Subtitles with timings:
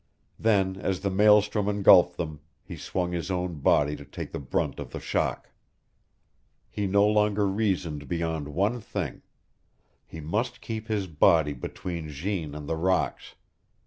[0.39, 4.79] Then, as the maelstrom engulfed them, he swung his own body to take the brunt
[4.79, 5.51] of the shock.
[6.71, 9.21] He no longer reasoned beyond one thing.
[10.07, 13.35] He must keep his body between Jeanne and the rocks.